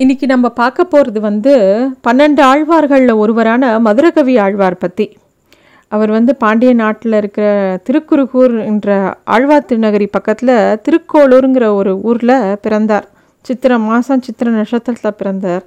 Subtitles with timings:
[0.00, 1.52] இன்றைக்கி நம்ம பார்க்க போகிறது வந்து
[2.06, 5.06] பன்னெண்டு ஆழ்வார்களில் ஒருவரான மதுரகவி ஆழ்வார் பற்றி
[5.88, 7.46] அவர் வந்து பாண்டிய நாட்டில் இருக்கிற
[7.84, 10.54] திருக்குறுகூர் என்ற ஆழ்வார் திருநகரி பக்கத்தில்
[10.86, 13.06] திருக்கோளூருங்கிற ஒரு ஊரில் பிறந்தார்.
[13.44, 15.64] சித்திரை மாதம் சித்திர நட்சத்திரத்தில் பிறந்தார்.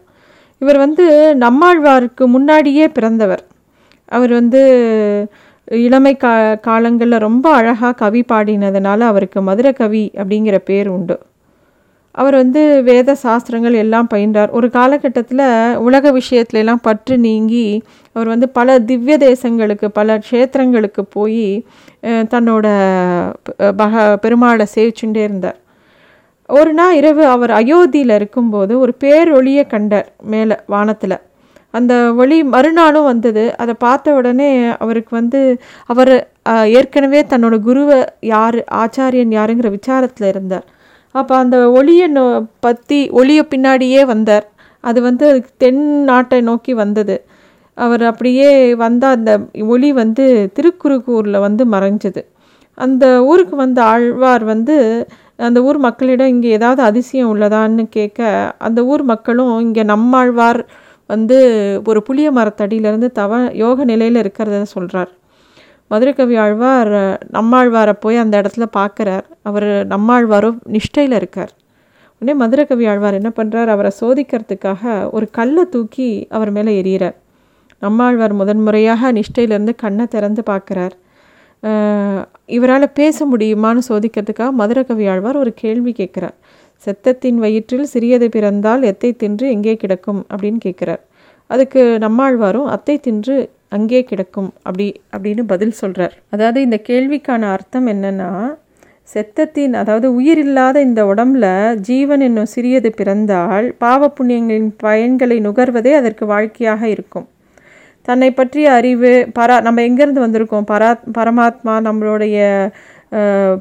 [0.57, 1.05] இவர் வந்து
[1.39, 3.43] நம்மாழ்வாருக்கு முன்னாடியே பிறந்தவர்.
[4.05, 4.61] அவர் வந்து
[5.67, 11.17] இளமை கா காலங்களில் ரொம்ப அழகாக கவி பாடினதுனால அவருக்கு மதுர கவி அப்படிங்கிற பேர் உண்டு.
[12.17, 14.51] அவர் வந்து வேத சாஸ்திரங்கள் எல்லாம் பயின்றார்.
[14.57, 15.43] ஒரு காலகட்டத்தில்
[15.87, 17.67] உலக விஷயத்துலலாம் பற்று நீங்கி
[18.15, 21.47] அவர் வந்து பல திவ்ய தேசங்களுக்கு பல க்ஷேத்திரங்களுக்கு போய்
[22.33, 22.67] தன்னோட
[23.81, 23.93] பக
[24.23, 25.57] பெருமாளை சேவிச்சுட்டே இருந்தார்.
[26.49, 31.17] ஒரு நாள் இரவு அவர் அயோத்தியில் இருக்கும்போது ஒரு பேரொளியை கண்டார் மேலே வானத்தில்.
[31.73, 33.43] அந்த ஒளி மறுநாளும் வந்தது.
[33.61, 34.49] அதை பார்த்த உடனே
[34.83, 35.39] அவருக்கு வந்து
[35.93, 36.13] அவர்
[36.79, 37.99] ஏற்கனவே தன்னோட குருவை
[38.33, 40.65] யார் ஆச்சாரியன் யாருங்கிற விசாரத்தில் இருந்தார்.
[41.15, 42.23] அப்போ அந்த ஒளியை நோ
[42.59, 44.45] பற்றி ஒளியை பின்னாடியே வந்தார்.
[44.83, 47.15] அது வந்து தென் நாட்டை நோக்கி வந்தது.
[47.77, 49.31] அவர் அப்படியே வந்தால் அந்த
[49.67, 50.25] ஒளி வந்து
[50.57, 52.21] திருக்குறுகூரில் வந்து மறைஞ்சது.
[52.77, 54.75] அந்த ஊருக்கு வந்த ஆழ்வார் வந்து
[55.39, 58.21] அந்த ஊர் மக்களிடம் இங்கே ஏதாவது அதிசயம் உள்ளதான்னு கேட்க
[58.57, 60.61] அந்த ஊர் மக்களும் இங்கே நம்மாழ்வார்
[61.09, 61.37] வந்து
[61.85, 65.11] ஒரு புளிய மரத்தடியிலேருந்து தவ யோக நிலையில் இருக்கிறத சொல்கிறார்
[65.91, 66.93] மதுரகவி ஆழ்வார்
[67.35, 69.25] நம்மாழ்வாரை போய் அந்த இடத்துல பார்க்குறார்.
[69.49, 71.53] அவர் நம்மாழ்வாரும் நிஷ்டையில் இருக்கார்.
[72.21, 77.17] உடனே மதுரகவி ஆழ்வார் என்ன பண்ணுறார் அவரை சோதிக்கிறதுக்காக ஒரு கல்லை தூக்கி அவர் மேலே எறிகிறார்.
[77.79, 80.95] நம்மாழ்வார் முதன்முறையாக நிஷ்டையிலேருந்து கண்ணை திறந்து பார்க்குறார்.
[82.57, 86.35] இவரால் பேச முடியுமான்னு சோதிக்கிறதுக்காக மதுரகவி ஆழ்வார் ஒரு கேள்வி கேட்குறார்.
[86.85, 90.21] செத்தத்தின் வயிற்றில் சிறியது பிறந்தால் எத்தை தின்று எங்கே கிடக்கும்?
[90.33, 91.01] அப்படின்னு கேட்குறார்.
[91.49, 93.35] அதுக்கு நம்மாழ்வாரும் அத்தை தின்று
[93.69, 98.57] அங்கே கிடக்கும் அப்படி அப்படின்னு பதில் சொல்கிறார் அதாவது இந்த கேள்விக்கான அர்த்தம் என்னென்னா
[99.13, 106.25] செத்தத்தின் அதாவது உயிர் இல்லாத இந்த உடம்புல ஜீவன் என்னும் சிறியது பிறந்தால் பாவ புண்ணியங்களின் பயன்களை நுகர்வதே அதற்கு
[106.25, 107.27] வாழ்க்கையாக இருக்கும்.
[108.01, 110.63] தன்னை பற்றிய அறிவு பரா நம்ம எங்கேருந்து வந்திருக்கோம்?
[110.71, 112.69] பரா பரமாத்மா நம்மளுடைய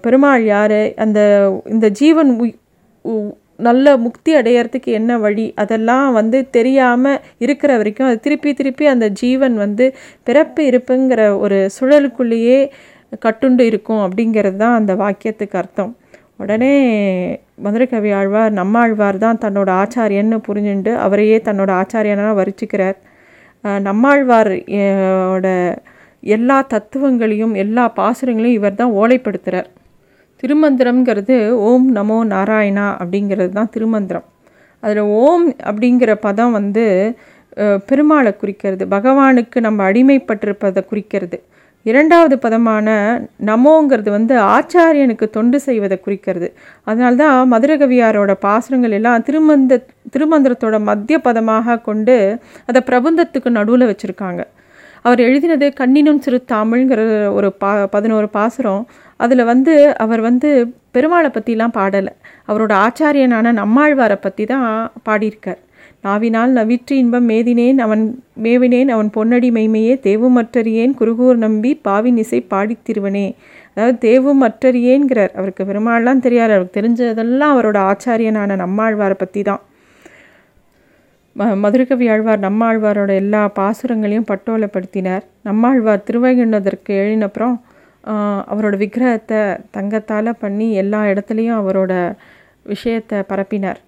[0.00, 0.94] பெருமாள் யார்?
[0.94, 1.20] அந்த
[1.64, 2.58] இந்த ஜீவன் உய்-
[3.02, 5.46] உ- நல்ல முக்தி அடையறதுக்கு என்ன வழி?
[5.62, 9.86] அதெல்லாம் வந்து தெரியாமல் இருக்கிற வரைக்கும் அது திருப்பி திருப்பி அந்த ஜீவன் வந்து
[10.28, 12.58] பிறப்பு இருப்புங்கிற ஒரு சுழலுக்குள்ளேயே
[13.24, 15.92] கட்டுண்டு இருக்கும் அப்படிங்கிறது தான் அந்த வாக்கியத்துக்கு அர்த்தம்.
[16.42, 16.72] உடனே
[17.64, 22.98] மதுரகவி ஆழ்வார் நம்மாழ்வார் தான் தன்னோட ஆச்சாரியன்னு புரிஞ்சுண்டு அவரையே தன்னோட ஆச்சாரியனாக வரிச்சிக்கிறார்.
[23.88, 24.52] நம்மாழ்வார்
[25.34, 25.48] ஓட
[26.22, 29.68] எல்லா தத்துவங்களையும் எல்லா பாசுரங்களையும் இவர் தான் ஓலைப்படுத்துகிறார்
[30.42, 31.36] திருமந்திரம்ங்கிறது
[31.68, 34.26] ஓம் நமோ நாராயணா அப்படிங்கிறது தான் திருமந்திரம்.
[34.82, 36.84] அதில் ஓம் அப்படிங்கிற பதம் வந்து
[37.88, 41.38] பெருமாளை குறிக்கிறது பகவானுக்கு நம்ம அடிமைப்பட்டிருப்பதை குறிக்கிறது.
[41.86, 42.86] இரண்டாவது பதமான
[43.48, 46.48] நமோங்கிறது வந்து ஆச்சாரியனுக்கு தொண்டு செய்வதை குறிக்கிறது.
[46.88, 49.80] அதனால்தான் மதுரகவியாரோட பாசுரங்கள் எல்லாம் திருமந்த
[50.14, 52.16] திருமந்திரத்தோட மத்திய பதமாக கொண்டு
[52.68, 54.42] அதை பிரபந்தத்துக்கு நடுவில் வச்சுருக்காங்க.
[55.06, 57.00] அவர் எழுதினது கண்ணினும் சிறு தமிழ்ங்கிற
[57.38, 58.82] ஒரு பா பதினோரு பாசுரம்.
[59.24, 59.74] அதில் வந்து
[60.04, 60.48] அவர் வந்து
[60.94, 62.12] பெருமாளை பற்றிலாம் பாடலை.
[62.48, 64.66] அவரோட ஆச்சாரியனான நம்மாழ்வாரை பற்றி தான்
[65.08, 65.60] பாடியிருக்கார்.
[66.06, 68.02] நாவினால் நவிற்று இன்பம் மேதினேன் அவன்
[68.44, 73.26] மேவினேன் அவன் பொன்னடி மெய்மையே தேவும் மற்றறியேன் குருகூர் நம்பி பாவின் இசை பாடித் திருவனே.
[73.74, 76.52] அதாவது தேவும் மற்றறியேன்கிறார் அவருக்கு பெருமாள்லாம் தெரியாது.
[76.56, 79.62] அவருக்கு தெரிஞ்சதெல்லாம் அவரோட ஆச்சாரியனான நம்மாழ்வாரை பற்றி தான்
[81.56, 85.24] மதுரகவி ஆழ்வார் நம்மாழ்வாரோட எல்லா பாசுரங்களையும் பட்டோலப்படுத்தினார்.
[85.42, 87.56] நம்மாழ்வார் திருவைகுண்டதற்கு எழுதினப்புறம்
[88.04, 89.38] ஆஹ், அவரோட விக்கிரகத்தை
[89.70, 91.92] தங்கத்தால் பண்ணி எல்லா இடத்துலையும் அவரோட
[92.66, 93.80] விஷயத்தை பரப்பினார்.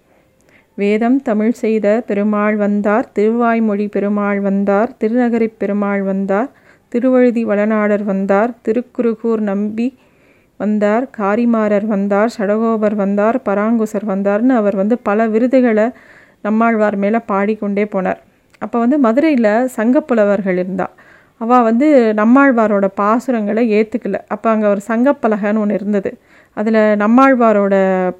[0.78, 6.50] வேதம் தமிழ் செய்த பெருமாள் வந்தார் திருவாய்மொழி பெருமாள் வந்தார் திருநகரிப் பெருமாள் வந்தார்
[6.92, 9.88] திருவழுதி வளநாடர் வந்தார் திருக்குறுகூர் நம்பி
[10.60, 15.86] வந்தார் காரிமாரர் வந்தார் சடகோபர் வந்தார் பராங்குசர் வந்தார்னு அவர் வந்து பல விருதுகளை
[16.46, 18.20] நம்மாழ்வார் மேலே பாடிக்கொண்டே போனார்.
[18.64, 20.86] அப்போ வந்து மதுரையில் சங்கப்புலவர்கள் இருந்தா.
[21.40, 21.88] அவள் வந்து
[22.20, 26.10] நம்மாழ்வாரோட பாசுரங்களை ஏற்றுக்கல அப்போ அங்கே ஒரு சங்கப்பலகைன்னு ஒன்று இருந்தது.
[26.56, 27.74] அதில் நம்மாழ்வாரோட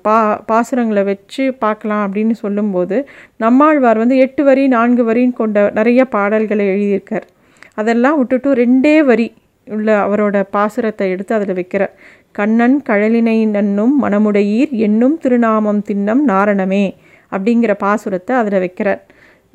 [0.07, 0.17] பா
[0.51, 2.97] பாசுரங்களை வச்சு பார்க்கலாம் அப்படின்னு சொல்லும்போது
[3.37, 7.27] நம்மாழ்வார் வந்து எட்டு வரி நான்கு வரின்னு கொண்ட நிறைய பாடல்களை எழுதியிருக்கார்.
[7.75, 9.29] அதெல்லாம் விட்டுட்டு ரெண்டே வரி
[9.67, 11.93] உள்ள அவரோட பாசுரத்தை எடுத்து அதில் வைக்கிறார்.
[12.33, 16.85] கண்ணன் கழலினை நன்னும் மனமுடையீர் என்னும் திருநாமம் தின்னம் நாரணமே.
[17.33, 19.01] அப்படிங்கிற பாசுரத்தை அதில் வைக்கிறார்.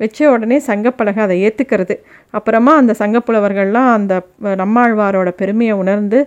[0.00, 1.94] வச்ச உடனே சங்கப்பலகை அதை ஏற்றுக்கிறது
[2.34, 4.14] அப்புறமா அந்த சங்கப்புலவர்கள்லாம் அந்த
[4.62, 6.20] நம்மாழ்வாரோட பெருமையை உணர்ந்து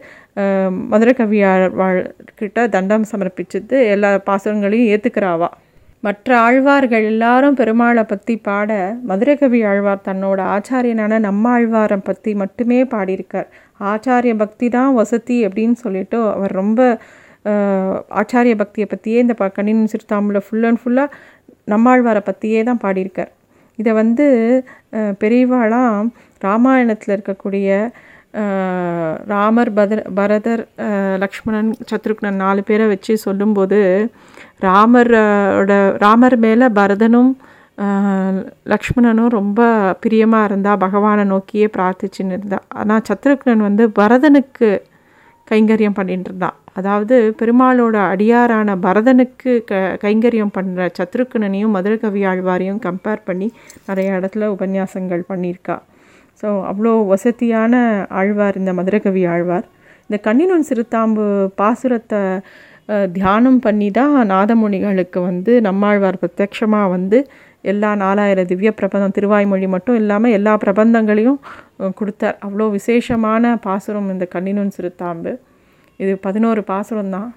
[0.91, 5.49] மதுரகவியாழ்வாழ்கிட்ட தண்டம் சமர்ப்பிச்சுட்டு எல்லா பாசுரங்களையும் ஏற்றுக்கிறாவா
[6.03, 8.71] மற்ற ஆழ்வார்கள் எல்லாரும் பெருமாளை பற்றி பாட
[9.09, 13.47] மதுரகவி ஆழ்வார் தன்னோட ஆச்சாரியனான நம்மாழ்வாரை பற்றி மட்டுமே பாடியிருக்கார்.
[13.91, 16.81] ஆச்சாரிய பக்தி தான் வசதி அப்படின்னு சொல்லிட்டு அவர் ரொம்ப
[18.21, 21.13] ஆச்சாரிய பக்தியை பற்றியே இந்த ப கணினி சிறுத்தாம்பில் ஃபுல் அண்ட் ஃபுல்லாக
[21.73, 23.31] நம்மாழ்வாரை பற்றியே தான் பாடியிருக்கார்.
[23.79, 24.25] இதை வந்து
[25.21, 26.07] பெரியவாளாம்
[26.45, 27.67] ராமாயணத்தில் இருக்கக்கூடிய
[29.31, 30.63] ராமர் பதர் பரதர்
[31.23, 33.79] லக்ஷ்மணன் சத்ருக்னன் நாலு பேரை வச்சு சொல்லும்போது
[34.65, 35.71] ராமரோட
[36.03, 37.31] ராமர் மேலே பரதனும்
[38.73, 39.61] லக்ஷ்மணனும் ரொம்ப
[40.03, 42.59] பிரியமாக இருந்தா பகவானை நோக்கியே பிரார்த்திச்சுன்னு இருந்தா.
[42.79, 44.69] ஆனால் சத்ருக்னன் வந்து பரதனுக்கு
[45.51, 46.57] கைங்கரியம் பண்ணிட்டு இருந்தான்.
[46.79, 53.47] அதாவது பெருமாளோட அடியாரான பரதனுக்கு க கைங்கரியம் பண்ணுற சத்ருக்கணனையும் மதுரகவி ஆழ்வாரையும் கம்பேர் பண்ணி
[53.87, 55.77] நிறைய இடத்துல உபன்யாசங்கள் பண்ணியிருக்கா.
[56.41, 57.73] ஸோ அவ்வளோ வசதியான
[58.21, 59.65] ஆழ்வார் இந்த மதுரகவி ஆழ்வார்.
[60.07, 61.25] இந்த கண்ணினுன் சிறுத்தாம்பு
[61.61, 62.21] பாசுரத்தை
[63.15, 67.17] தியானம் பண்ணி தான் நாதமுனிகளுக்கு வந்து நம்மாழ்வார் பிரத்யக்ஷமாக வந்து
[67.71, 71.39] எல்லா நாலாயிரம் திவ்ய பிரபந்தம் திருவாய்மொழி மட்டும் இல்லாமல் எல்லா பிரபந்தங்களையும்
[71.99, 72.37] கொடுத்தார்.
[72.45, 75.33] அவ்வளோ விசேஷமான பாசுரம் இந்த கண்ணினுன் சிறுத்தாம்பு.
[76.03, 77.29] இது பதினோரு பாசுரம் தான்.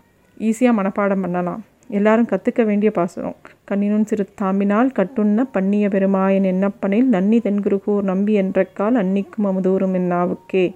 [0.49, 1.61] ஈஸியாக மனப்பாடம் பண்ணலாம்.
[1.99, 3.37] எல்லாரும் கற்றுக்க வேண்டிய பாசுரம்.
[3.69, 10.67] கண்ணினும் சிறு தாம்பினால் கட்டுண்ண பண்ணிய பெருமாயன் என்னப்பனில் நன்னி தென்குருகூர் நம்பி என்றக்கால் அன்னிக்கும் அமுதூரும் என்னாவுக்கே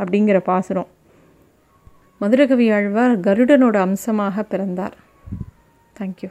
[0.00, 0.90] அப்படிங்கிற பாசுரம்.
[2.20, 4.96] மதுரகவி ஆழ்வார் கருடனோட அம்சமாக பிறந்தார்.
[5.98, 6.30] தேங்க்யூ